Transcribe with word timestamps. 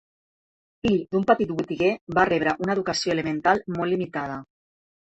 Fill 0.87 0.95
d'un 1.15 1.27
petit 1.33 1.53
botiguer, 1.59 1.91
va 2.19 2.27
rebre 2.33 2.57
una 2.67 2.77
educació 2.79 3.17
elemental 3.17 3.67
molt 3.79 3.97
limitada. 3.97 4.43